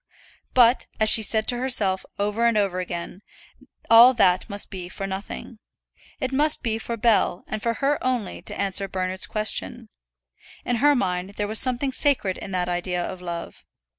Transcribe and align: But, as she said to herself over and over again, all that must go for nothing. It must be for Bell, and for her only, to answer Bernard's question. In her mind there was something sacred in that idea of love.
But, 0.55 0.87
as 0.99 1.11
she 1.11 1.21
said 1.21 1.47
to 1.49 1.59
herself 1.59 2.07
over 2.17 2.47
and 2.47 2.57
over 2.57 2.79
again, 2.79 3.21
all 3.87 4.15
that 4.15 4.49
must 4.49 4.71
go 4.71 4.89
for 4.89 5.05
nothing. 5.05 5.59
It 6.19 6.31
must 6.31 6.63
be 6.63 6.79
for 6.79 6.97
Bell, 6.97 7.43
and 7.45 7.61
for 7.61 7.75
her 7.75 8.03
only, 8.03 8.41
to 8.41 8.59
answer 8.59 8.87
Bernard's 8.87 9.27
question. 9.27 9.89
In 10.65 10.77
her 10.77 10.95
mind 10.95 11.35
there 11.35 11.47
was 11.47 11.59
something 11.59 11.91
sacred 11.91 12.39
in 12.39 12.49
that 12.49 12.67
idea 12.67 13.03
of 13.05 13.21
love. 13.21 13.63